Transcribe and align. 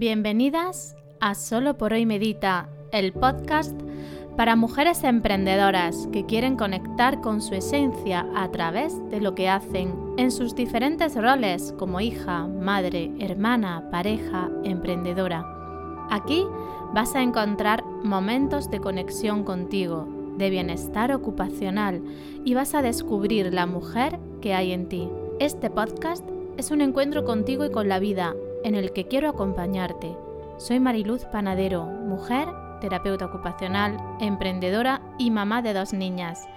Bienvenidas 0.00 0.96
a 1.20 1.34
Solo 1.34 1.76
por 1.76 1.92
hoy 1.92 2.06
Medita, 2.06 2.70
el 2.90 3.12
podcast 3.12 3.78
para 4.34 4.56
mujeres 4.56 5.04
emprendedoras 5.04 6.08
que 6.10 6.24
quieren 6.24 6.56
conectar 6.56 7.20
con 7.20 7.42
su 7.42 7.52
esencia 7.52 8.26
a 8.34 8.50
través 8.50 8.94
de 9.10 9.20
lo 9.20 9.34
que 9.34 9.50
hacen 9.50 9.94
en 10.16 10.30
sus 10.30 10.54
diferentes 10.54 11.14
roles 11.16 11.74
como 11.78 12.00
hija, 12.00 12.46
madre, 12.46 13.12
hermana, 13.18 13.90
pareja, 13.90 14.48
emprendedora. 14.64 15.44
Aquí 16.08 16.46
vas 16.94 17.14
a 17.14 17.22
encontrar 17.22 17.84
momentos 18.02 18.70
de 18.70 18.80
conexión 18.80 19.44
contigo, 19.44 20.08
de 20.38 20.48
bienestar 20.48 21.12
ocupacional 21.12 22.02
y 22.42 22.54
vas 22.54 22.74
a 22.74 22.80
descubrir 22.80 23.52
la 23.52 23.66
mujer 23.66 24.18
que 24.40 24.54
hay 24.54 24.72
en 24.72 24.88
ti. 24.88 25.10
Este 25.40 25.68
podcast 25.68 26.26
es 26.56 26.70
un 26.70 26.80
encuentro 26.80 27.26
contigo 27.26 27.66
y 27.66 27.70
con 27.70 27.90
la 27.90 27.98
vida 27.98 28.34
en 28.64 28.74
el 28.74 28.92
que 28.92 29.06
quiero 29.06 29.28
acompañarte. 29.28 30.16
Soy 30.58 30.80
Mariluz 30.80 31.24
Panadero, 31.24 31.84
mujer, 31.84 32.48
terapeuta 32.80 33.26
ocupacional, 33.26 33.96
emprendedora 34.20 35.00
y 35.18 35.30
mamá 35.30 35.62
de 35.62 35.74
dos 35.74 35.92
niñas, 35.92 36.48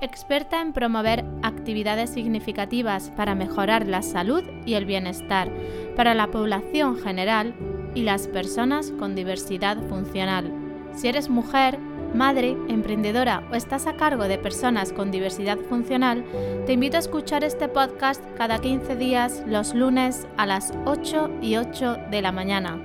experta 0.00 0.60
en 0.60 0.72
promover 0.72 1.24
actividades 1.42 2.10
significativas 2.10 3.10
para 3.10 3.34
mejorar 3.34 3.86
la 3.86 4.02
salud 4.02 4.42
y 4.64 4.74
el 4.74 4.86
bienestar 4.86 5.50
para 5.96 6.14
la 6.14 6.28
población 6.28 6.96
general 6.96 7.54
y 7.94 8.02
las 8.02 8.28
personas 8.28 8.92
con 8.92 9.14
diversidad 9.14 9.76
funcional. 9.88 10.52
Si 10.94 11.08
eres 11.08 11.28
mujer, 11.28 11.78
madre, 12.14 12.56
emprendedora 12.68 13.42
o 13.50 13.54
estás 13.54 13.86
a 13.86 13.96
cargo 13.96 14.24
de 14.24 14.38
personas 14.38 14.92
con 14.92 15.10
diversidad 15.10 15.58
funcional, 15.58 16.24
te 16.66 16.72
invito 16.72 16.96
a 16.96 17.00
escuchar 17.00 17.44
este 17.44 17.68
podcast 17.68 18.22
cada 18.36 18.58
15 18.58 18.96
días 18.96 19.42
los 19.46 19.74
lunes 19.74 20.26
a 20.36 20.46
las 20.46 20.72
8 20.84 21.30
y 21.42 21.56
8 21.56 21.96
de 22.10 22.22
la 22.22 22.32
mañana. 22.32 22.80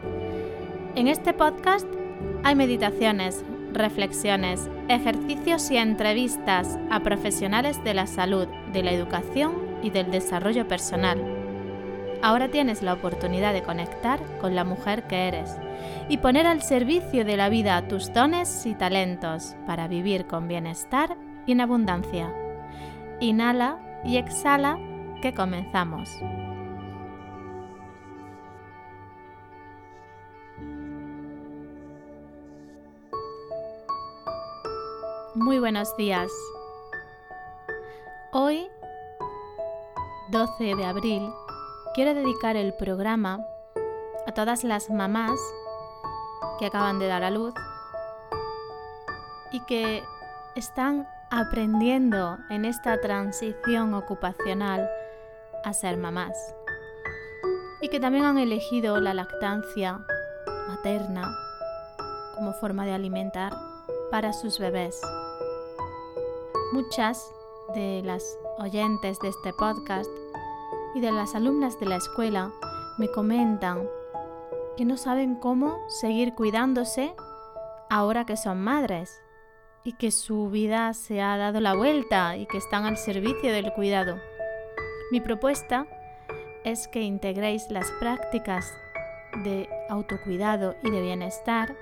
En 0.95 1.07
este 1.07 1.33
podcast 1.33 1.87
hay 2.43 2.55
meditaciones, 2.55 3.43
reflexiones, 3.73 4.69
ejercicios 4.87 5.69
y 5.71 5.77
entrevistas 5.77 6.79
a 6.89 7.01
profesionales 7.01 7.83
de 7.83 7.93
la 7.93 8.07
salud, 8.07 8.47
de 8.71 8.83
la 8.83 8.91
educación 8.91 9.53
y 9.83 9.89
del 9.89 10.11
desarrollo 10.11 10.67
personal. 10.67 11.34
Ahora 12.21 12.49
tienes 12.49 12.81
la 12.81 12.93
oportunidad 12.93 13.53
de 13.53 13.63
conectar 13.63 14.19
con 14.39 14.55
la 14.55 14.63
mujer 14.63 15.03
que 15.03 15.27
eres 15.27 15.55
y 16.09 16.17
poner 16.17 16.47
al 16.47 16.61
servicio 16.61 17.25
de 17.25 17.37
la 17.37 17.49
vida 17.49 17.87
tus 17.87 18.13
dones 18.13 18.65
y 18.65 18.73
talentos 18.73 19.55
para 19.65 19.87
vivir 19.87 20.25
con 20.25 20.47
bienestar 20.47 21.17
y 21.45 21.51
en 21.51 21.61
abundancia. 21.61 22.33
Inhala 23.19 24.01
y 24.03 24.17
exhala 24.17 24.77
que 25.21 25.33
comenzamos. 25.33 26.09
Muy 35.35 35.59
buenos 35.59 35.95
días. 35.97 36.31
Hoy, 38.31 38.67
12 40.29 40.75
de 40.75 40.85
abril, 40.85 41.29
quiero 41.95 42.13
dedicar 42.13 42.57
el 42.57 42.73
programa 42.73 43.39
a 44.27 44.33
todas 44.33 44.65
las 44.65 44.89
mamás 44.89 45.39
que 46.59 46.65
acaban 46.65 46.99
de 46.99 47.07
dar 47.07 47.23
a 47.23 47.31
luz 47.31 47.53
y 49.53 49.61
que 49.61 50.03
están 50.57 51.07
aprendiendo 51.31 52.37
en 52.49 52.65
esta 52.65 52.99
transición 52.99 53.93
ocupacional 53.93 54.89
a 55.63 55.71
ser 55.71 55.95
mamás 55.95 56.35
y 57.79 57.87
que 57.87 58.01
también 58.01 58.25
han 58.25 58.39
elegido 58.39 58.99
la 58.99 59.13
lactancia 59.13 59.97
materna 60.67 61.33
como 62.35 62.51
forma 62.51 62.85
de 62.85 62.91
alimentar 62.91 63.53
para 64.11 64.33
sus 64.33 64.59
bebés. 64.59 64.99
Muchas 66.73 67.31
de 67.73 68.01
las 68.03 68.37
oyentes 68.59 69.17
de 69.19 69.29
este 69.29 69.53
podcast 69.53 70.09
y 70.95 71.01
de 71.01 71.11
las 71.11 71.35
alumnas 71.35 71.77
de 71.79 71.85
la 71.85 71.97
escuela 71.97 72.51
me 72.97 73.11
comentan 73.11 73.87
que 74.77 74.85
no 74.85 74.95
saben 74.95 75.35
cómo 75.35 75.77
seguir 75.89 76.33
cuidándose 76.33 77.13
ahora 77.89 78.25
que 78.25 78.37
son 78.37 78.63
madres 78.63 79.21
y 79.83 79.93
que 79.93 80.09
su 80.09 80.49
vida 80.49 80.93
se 80.93 81.21
ha 81.21 81.37
dado 81.37 81.59
la 81.59 81.75
vuelta 81.75 82.37
y 82.37 82.45
que 82.47 82.57
están 82.57 82.85
al 82.85 82.97
servicio 82.97 83.51
del 83.51 83.73
cuidado. 83.73 84.17
Mi 85.11 85.19
propuesta 85.19 85.85
es 86.63 86.87
que 86.87 87.01
integréis 87.01 87.69
las 87.69 87.91
prácticas 87.99 88.73
de 89.43 89.69
autocuidado 89.89 90.75
y 90.81 90.91
de 90.91 91.01
bienestar 91.01 91.75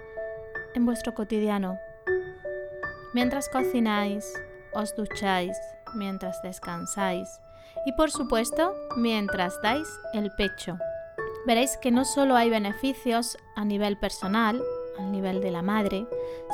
en 0.74 0.86
vuestro 0.86 1.14
cotidiano. 1.14 1.78
Mientras 3.14 3.48
cocináis, 3.48 4.34
os 4.74 4.96
ducháis, 4.96 5.56
mientras 5.94 6.42
descansáis 6.42 7.43
y 7.86 7.92
por 7.94 8.12
supuesto 8.12 8.74
mientras 8.98 9.62
dais 9.62 9.88
el 10.14 10.32
pecho 10.32 10.78
veréis 11.46 11.78
que 11.78 11.92
no 11.92 12.06
solo 12.06 12.36
hay 12.36 12.50
beneficios 12.50 13.38
a 13.56 13.66
nivel 13.66 13.98
personal, 13.98 14.62
a 14.98 15.04
nivel 15.04 15.42
de 15.42 15.52
la 15.52 15.62
madre, 15.62 16.08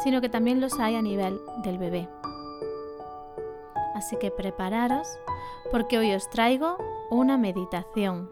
sino 0.04 0.22
que 0.22 0.30
también 0.30 0.62
los 0.62 0.80
hay 0.80 0.96
a 0.96 1.02
nivel 1.02 1.40
del 1.64 1.78
bebé. 1.78 2.08
Así 3.96 4.18
que 4.18 4.32
prepararos 4.32 5.08
porque 5.72 5.98
hoy 5.98 6.14
os 6.14 6.30
traigo 6.30 6.78
una 7.10 7.38
meditación 7.38 8.30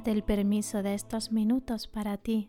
Date 0.00 0.12
el 0.12 0.24
permiso 0.24 0.82
de 0.82 0.94
estos 0.94 1.30
minutos 1.30 1.86
para 1.86 2.16
ti, 2.16 2.48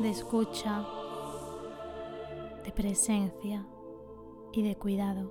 de 0.00 0.08
escucha, 0.08 0.86
de 2.64 2.72
presencia 2.72 3.66
y 4.54 4.62
de 4.62 4.74
cuidado. 4.74 5.30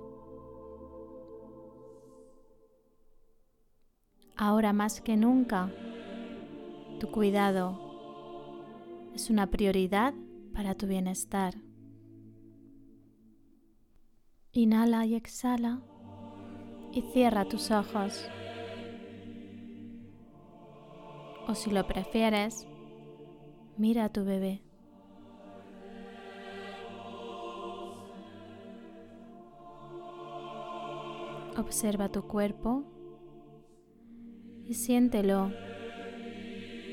Ahora 4.36 4.72
más 4.72 5.00
que 5.00 5.16
nunca, 5.16 5.68
tu 7.00 7.10
cuidado 7.10 7.80
es 9.16 9.30
una 9.30 9.48
prioridad 9.48 10.14
para 10.54 10.76
tu 10.76 10.86
bienestar. 10.86 11.56
Inhala 14.52 15.06
y 15.06 15.16
exhala 15.16 15.82
y 16.92 17.02
cierra 17.12 17.44
tus 17.46 17.72
ojos. 17.72 18.30
O 21.52 21.54
si 21.54 21.70
lo 21.70 21.86
prefieres, 21.86 22.66
mira 23.76 24.06
a 24.06 24.08
tu 24.08 24.24
bebé. 24.24 24.62
Observa 31.58 32.08
tu 32.08 32.22
cuerpo 32.22 32.84
y 34.64 34.72
siéntelo. 34.72 35.52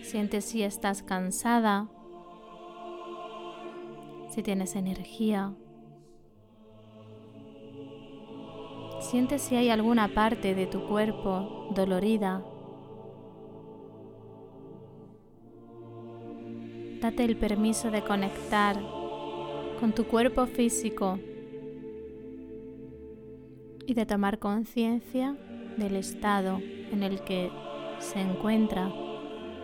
Siente 0.02 0.42
si 0.42 0.64
estás 0.64 1.04
cansada, 1.04 1.88
si 4.28 4.44
tienes 4.44 4.76
energía. 4.76 5.56
Siente 9.00 9.40
si 9.40 9.56
hay 9.56 9.70
alguna 9.70 10.14
parte 10.14 10.54
de 10.54 10.68
tu 10.68 10.86
cuerpo 10.86 11.70
dolorida 11.74 12.44
Date 17.02 17.24
el 17.24 17.38
permiso 17.38 17.92
de 17.92 18.04
conectar 18.04 18.76
con 19.80 19.94
tu 19.94 20.06
cuerpo 20.06 20.46
físico 20.48 21.18
y 23.86 23.94
de 23.94 24.06
tomar 24.06 24.38
conciencia 24.38 25.38
del 25.78 25.96
estado 25.96 26.60
en 26.92 27.04
el 27.04 27.22
que 27.24 27.50
se 28.00 28.20
encuentra 28.20 28.92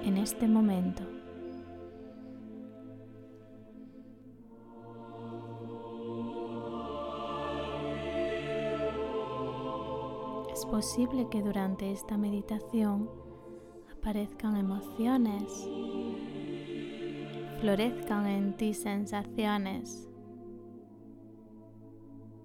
en 0.04 0.18
este 0.18 0.48
momento. 0.48 1.04
Es 10.54 10.66
posible 10.66 11.28
que 11.30 11.42
durante 11.42 11.92
esta 11.92 12.16
meditación 12.18 13.10
aparezcan 13.92 14.56
emociones 14.56 15.68
florezcan 17.66 18.28
en 18.28 18.56
ti 18.56 18.76
sensaciones. 18.76 20.08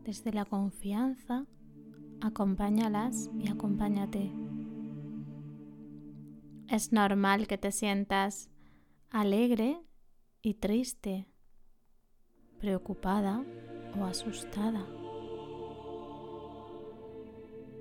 Desde 0.02 0.32
la 0.32 0.46
confianza, 0.46 1.44
acompáñalas 2.22 3.30
y 3.38 3.50
acompáñate. 3.50 4.32
Es 6.68 6.92
normal 6.92 7.46
que 7.46 7.58
te 7.58 7.70
sientas 7.70 8.48
alegre 9.10 9.78
y 10.40 10.54
triste, 10.54 11.28
preocupada 12.58 13.44
o 14.00 14.06
asustada, 14.06 14.86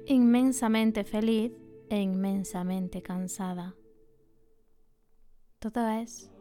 inmensamente 0.07 1.05
feliz 1.05 1.53
e 1.89 2.01
inmensamente 2.01 3.01
cansada. 3.01 3.75
Todo 5.59 5.87
es 5.87 6.33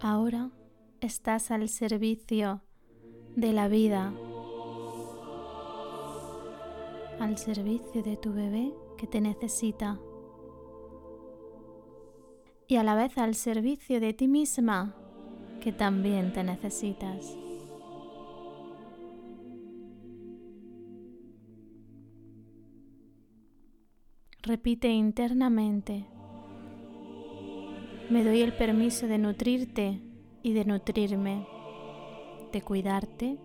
Ahora 0.00 0.50
estás 1.00 1.50
al 1.50 1.70
servicio 1.70 2.60
de 3.34 3.54
la 3.54 3.66
vida, 3.66 4.12
al 7.18 7.38
servicio 7.38 8.02
de 8.02 8.18
tu 8.18 8.34
bebé 8.34 8.74
que 8.98 9.06
te 9.06 9.22
necesita. 9.22 9.98
Y 12.68 12.76
a 12.76 12.82
la 12.82 12.94
vez 12.94 13.16
al 13.16 13.34
servicio 13.34 13.98
de 13.98 14.12
ti 14.12 14.28
misma 14.28 14.94
que 15.62 15.72
también 15.72 16.32
te 16.34 16.44
necesitas. 16.44 17.34
Repite 24.42 24.90
internamente 24.90 26.06
me 28.10 28.22
doy 28.22 28.42
el 28.42 28.52
permiso 28.52 29.06
de 29.08 29.18
nutrirte 29.18 30.00
y 30.42 30.52
de 30.52 30.64
nutrirme, 30.64 31.46
de 32.52 32.62
cuidarte 32.62 33.38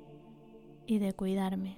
y 0.86 1.00
de 1.00 1.14
cuidarme. 1.14 1.78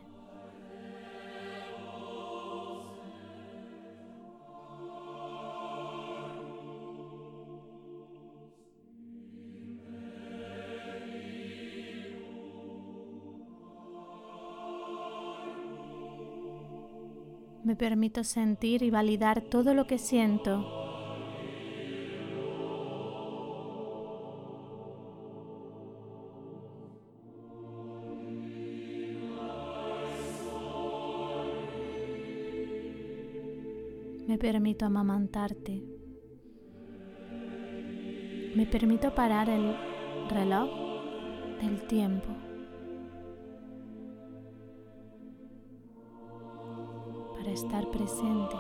Me 17.63 17.77
permito 17.77 18.25
sentir 18.25 18.83
y 18.83 18.89
validar 18.89 19.41
todo 19.41 19.73
lo 19.73 19.87
que 19.87 19.97
siento 19.97 20.82
Me 34.27 34.37
permito 34.37 34.85
amamantarte. 34.85 35.83
Me 38.55 38.65
permito 38.65 39.13
parar 39.13 39.49
el 39.49 39.75
reloj 40.29 40.69
del 41.61 41.85
tiempo. 41.87 42.29
Para 47.35 47.51
estar 47.51 47.89
presente 47.91 48.55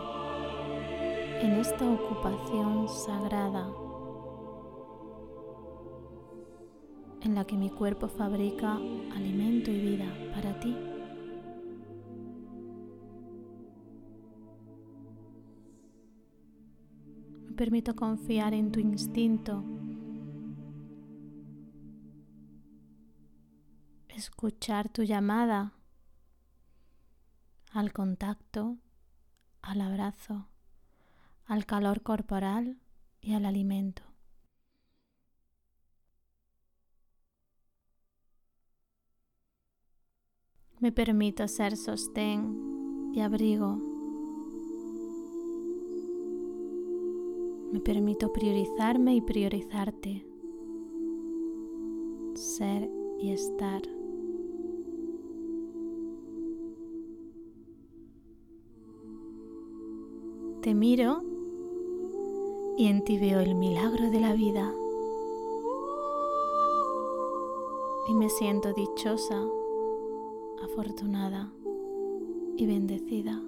en 1.41 1.53
esta 1.53 1.89
ocupación 1.89 2.89
sagrada 2.89 3.71
en 7.21 7.35
la 7.35 7.45
que 7.45 7.55
mi 7.55 7.69
cuerpo 7.69 8.09
fabrica 8.09 8.75
alimento 9.15 9.62
permito 17.53 17.95
confiar 17.95 18.53
en 18.53 18.71
tu 18.71 18.79
instinto. 18.79 19.63
Escuchar 24.09 24.89
tu 24.89 25.03
llamada 25.03 25.73
al 27.71 27.91
contacto, 27.91 28.77
al 29.61 29.81
abrazo, 29.81 30.47
al 31.45 31.65
calor 31.65 32.01
corporal 32.03 32.77
y 33.21 33.33
al 33.33 33.45
alimento. 33.45 34.03
Me 40.79 40.91
permito 40.91 41.47
ser 41.47 41.77
sostén 41.77 43.11
y 43.13 43.21
abrigo 43.21 43.92
Me 47.73 47.79
permito 47.79 48.31
priorizarme 48.31 49.15
y 49.15 49.21
priorizarte. 49.21 50.23
Ser 52.35 52.87
y 53.17 53.31
estar. 53.31 53.81
Te 60.61 60.75
miro 60.75 61.23
y 62.77 62.85
en 62.89 63.03
ti 63.03 63.17
veo 63.17 63.39
el 63.39 63.55
milagro 63.55 64.11
de 64.11 64.19
la 64.19 64.33
vida. 64.33 64.71
Y 68.07 68.13
me 68.13 68.29
siento 68.29 68.71
dichosa, 68.73 69.43
afortunada 70.61 71.51
y 72.55 72.67
bendecida. 72.67 73.41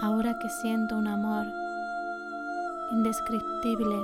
Ahora 0.00 0.38
que 0.38 0.48
siento 0.48 0.96
un 0.96 1.06
amor 1.06 1.46
indescriptible, 2.90 3.96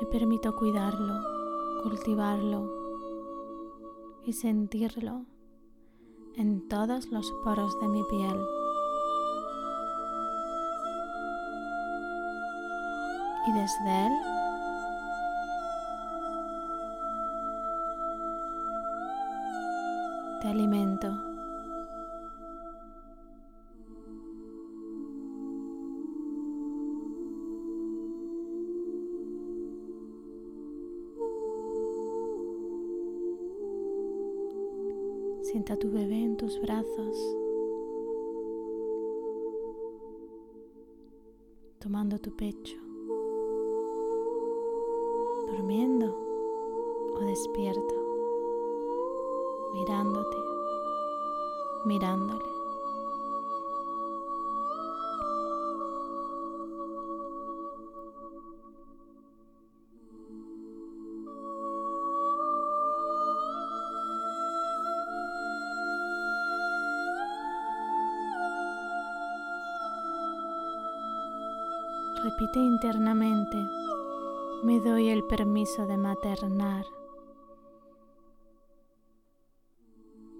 me 0.00 0.06
permito 0.06 0.56
cuidarlo, 0.56 1.20
cultivarlo 1.82 2.72
y 4.24 4.32
sentirlo 4.32 5.26
en 6.36 6.66
todos 6.68 7.10
los 7.10 7.30
poros 7.44 7.78
de 7.80 7.88
mi 7.88 8.02
piel. 8.04 8.40
Y 13.46 13.52
desde 13.52 14.06
él 14.06 14.12
te 20.40 20.48
alimento. 20.48 21.29
A 35.70 35.76
tu 35.76 35.88
bebé 35.88 36.24
en 36.24 36.36
tus 36.36 36.60
brazos, 36.60 37.16
tomando 41.78 42.18
tu 42.18 42.34
pecho, 42.34 42.76
durmiendo 45.46 46.12
o 47.14 47.20
despierto, 47.20 47.94
mirándote, 49.74 50.38
mirándole. 51.84 52.59
Repite 72.16 72.58
internamente, 72.58 73.56
me 74.62 74.80
doy 74.80 75.08
el 75.08 75.24
permiso 75.24 75.86
de 75.86 75.96
maternar, 75.96 76.84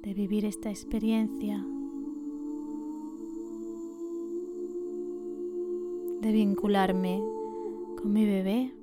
de 0.02 0.12
vivir 0.12 0.44
esta 0.44 0.68
experiencia, 0.68 1.64
de 6.20 6.32
vincularme 6.32 7.22
con 7.96 8.12
mi 8.12 8.26
bebé 8.26 8.79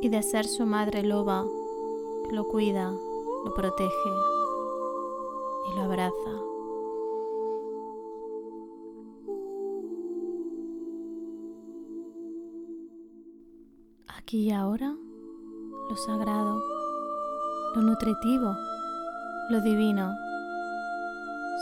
y 0.00 0.08
de 0.08 0.22
ser 0.22 0.46
su 0.46 0.66
madre 0.66 1.02
loba 1.02 1.44
que 2.28 2.34
lo 2.34 2.46
cuida, 2.48 2.90
lo 3.44 3.54
protege 3.54 4.10
y 5.70 5.76
lo 5.76 5.82
abraza. 5.82 6.14
Aquí 14.08 14.48
y 14.48 14.50
ahora, 14.50 14.96
lo 15.88 15.96
sagrado, 15.96 16.60
lo 17.74 17.82
nutritivo, 17.82 18.56
lo 19.50 19.60
divino, 19.60 20.12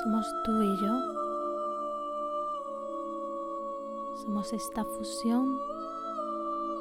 somos 0.03 0.27
tú 0.45 0.63
y 0.63 0.77
yo. 0.81 1.15
Somos 4.25 4.53
esta 4.55 4.85
fusión 4.85 5.59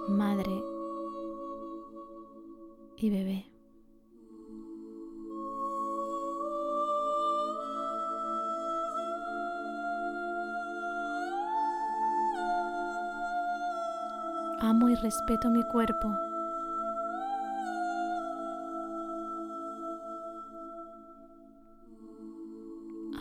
madre 0.07 0.63
y 3.03 3.09
bebé. 3.09 3.45
Amo 14.61 14.87
y 14.87 14.95
respeto 14.95 15.49
mi 15.49 15.63
cuerpo. 15.63 16.15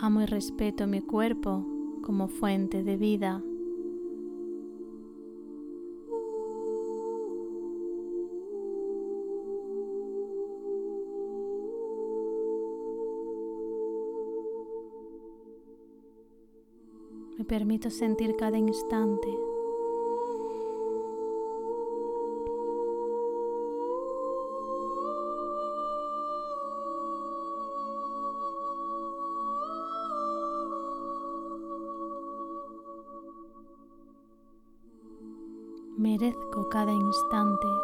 Amo 0.01 0.21
y 0.23 0.27
respeto 0.27 0.87
mi 0.87 1.01
cuerpo 1.01 1.67
como 2.05 2.29
fuente 2.29 2.85
de 2.85 2.97
vida. 2.97 3.43
Permito 17.53 17.91
sentir 17.91 18.35
cada 18.35 18.57
instante. 18.57 19.29
Merezco 35.99 36.71
cada 36.71 36.91
instante. 36.91 37.82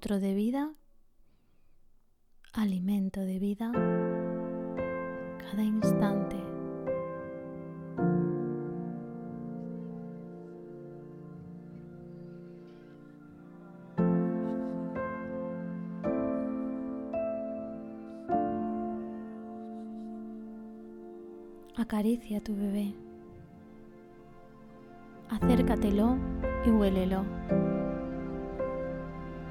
Nutro 0.00 0.18
de 0.18 0.32
vida, 0.32 0.72
alimento 2.54 3.20
de 3.20 3.38
vida 3.38 3.70
cada 5.50 5.62
instante. 5.62 6.36
Acaricia 21.76 22.38
a 22.38 22.40
tu 22.40 22.56
bebé. 22.56 22.94
Acércatelo 25.28 26.16
y 26.64 26.70
huélelo. 26.70 27.79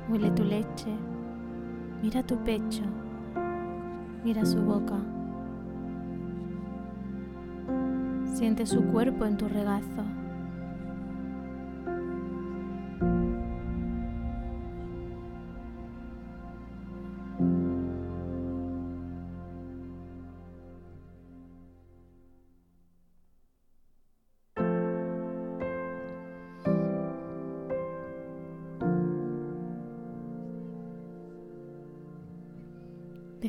Huele 0.09 0.31
tu 0.31 0.43
leche, 0.43 0.97
mira 2.01 2.23
tu 2.23 2.35
pecho, 2.37 2.81
mira 4.23 4.43
su 4.43 4.59
boca. 4.59 4.97
Siente 8.33 8.65
su 8.65 8.81
cuerpo 8.85 9.25
en 9.25 9.37
tu 9.37 9.47
regazo. 9.47 10.03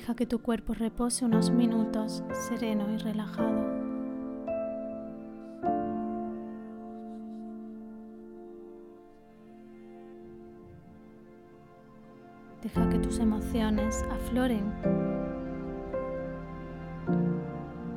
Deja 0.01 0.15
que 0.15 0.25
tu 0.25 0.39
cuerpo 0.39 0.73
repose 0.73 1.27
unos 1.27 1.51
minutos 1.51 2.25
sereno 2.33 2.91
y 2.91 2.97
relajado. 2.97 3.67
Deja 12.63 12.89
que 12.89 12.99
tus 12.99 13.19
emociones 13.19 14.03
afloren. 14.11 14.73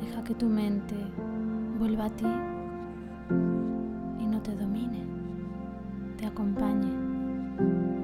Deja 0.01 0.23
que 0.25 0.35
tu 0.35 0.49
mente 0.49 0.97
vuelva 1.79 2.07
a 2.07 2.09
ti 2.09 2.27
y 4.19 4.27
no 4.27 4.41
te 4.41 4.53
domine, 4.57 5.05
te 6.17 6.25
acompañe. 6.25 8.02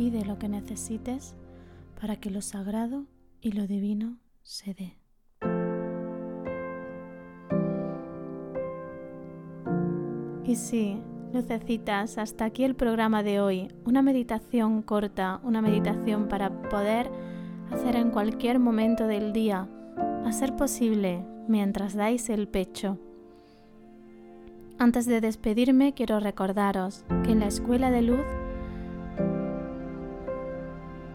Pide 0.00 0.24
lo 0.24 0.38
que 0.38 0.48
necesites 0.48 1.34
para 2.00 2.16
que 2.16 2.30
lo 2.30 2.40
sagrado 2.40 3.04
y 3.42 3.52
lo 3.52 3.66
divino 3.66 4.16
se 4.40 4.72
dé. 4.72 4.96
Y 10.42 10.56
sí, 10.56 10.96
lucecitas, 11.34 12.16
hasta 12.16 12.46
aquí 12.46 12.64
el 12.64 12.76
programa 12.76 13.22
de 13.22 13.42
hoy. 13.42 13.68
Una 13.84 14.00
meditación 14.00 14.80
corta, 14.80 15.38
una 15.42 15.60
meditación 15.60 16.28
para 16.28 16.62
poder 16.70 17.10
hacer 17.70 17.94
en 17.96 18.10
cualquier 18.10 18.58
momento 18.58 19.06
del 19.06 19.34
día, 19.34 19.68
a 20.24 20.32
ser 20.32 20.56
posible 20.56 21.26
mientras 21.46 21.92
dais 21.92 22.30
el 22.30 22.48
pecho. 22.48 22.96
Antes 24.78 25.04
de 25.04 25.20
despedirme, 25.20 25.92
quiero 25.92 26.20
recordaros 26.20 27.04
que 27.22 27.32
en 27.32 27.40
la 27.40 27.48
Escuela 27.48 27.90
de 27.90 28.00
Luz 28.00 28.24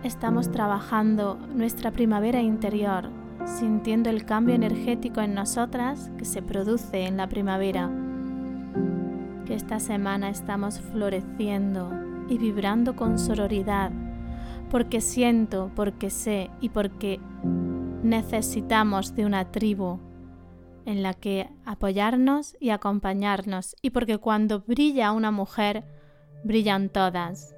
estamos 0.05 0.51
trabajando 0.51 1.35
nuestra 1.55 1.89
primavera 1.89 2.39
interior, 2.39 3.09
sintiendo 3.45 4.11
el 4.11 4.23
cambio 4.23 4.53
energético 4.53 5.19
en 5.21 5.33
nosotras 5.33 6.11
que 6.19 6.25
se 6.25 6.43
produce 6.43 7.05
en 7.07 7.17
la 7.17 7.27
primavera. 7.27 7.89
Que 9.47 9.55
esta 9.55 9.79
semana 9.79 10.29
estamos 10.29 10.79
floreciendo 10.79 11.91
y 12.29 12.37
vibrando 12.37 12.95
con 12.95 13.17
sororidad, 13.17 13.91
porque 14.69 15.01
siento, 15.01 15.71
porque 15.75 16.11
sé 16.11 16.51
y 16.61 16.69
porque 16.69 17.19
necesitamos 18.03 19.15
de 19.15 19.25
una 19.25 19.51
tribu 19.51 19.99
en 20.85 21.01
la 21.01 21.15
que 21.15 21.49
apoyarnos 21.65 22.55
y 22.59 22.69
acompañarnos, 22.69 23.75
y 23.81 23.89
porque 23.89 24.19
cuando 24.19 24.59
brilla 24.59 25.11
una 25.11 25.31
mujer, 25.31 25.83
brillan 26.43 26.89
todas, 26.89 27.55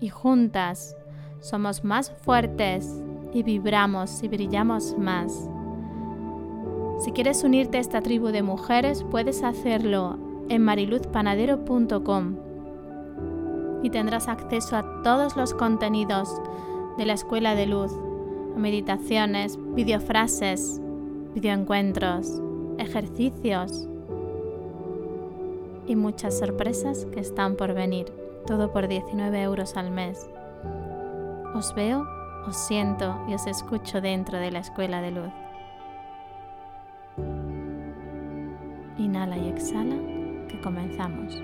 y 0.00 0.08
juntas 0.08 0.96
somos 1.40 1.84
más 1.84 2.10
fuertes 2.10 3.02
y 3.32 3.42
vibramos 3.42 4.22
y 4.22 4.28
brillamos 4.28 4.96
más. 4.98 5.48
Si 6.98 7.12
quieres 7.12 7.44
unirte 7.44 7.78
a 7.78 7.80
esta 7.80 8.00
tribu 8.00 8.28
de 8.28 8.42
mujeres, 8.42 9.04
puedes 9.10 9.42
hacerlo 9.42 10.18
en 10.48 10.62
mariluzpanadero.com 10.62 12.36
y 13.82 13.90
tendrás 13.90 14.28
acceso 14.28 14.76
a 14.76 15.02
todos 15.02 15.36
los 15.36 15.52
contenidos 15.52 16.40
de 16.96 17.04
la 17.04 17.12
Escuela 17.12 17.54
de 17.54 17.66
Luz, 17.66 17.92
meditaciones, 18.56 19.58
videofrases, 19.74 20.80
videoencuentros, 21.34 22.40
ejercicios 22.78 23.86
y 25.86 25.94
muchas 25.94 26.38
sorpresas 26.38 27.06
que 27.12 27.20
están 27.20 27.56
por 27.56 27.74
venir, 27.74 28.06
todo 28.46 28.72
por 28.72 28.88
19 28.88 29.42
euros 29.42 29.76
al 29.76 29.90
mes. 29.90 30.30
Os 31.56 31.72
veo, 31.72 32.06
os 32.46 32.54
siento 32.54 33.18
y 33.26 33.32
os 33.32 33.46
escucho 33.46 34.02
dentro 34.02 34.38
de 34.38 34.50
la 34.50 34.58
escuela 34.58 35.00
de 35.00 35.10
luz. 35.10 35.32
Inhala 38.98 39.38
y 39.38 39.48
exhala, 39.48 39.96
que 40.48 40.60
comenzamos. 40.60 41.34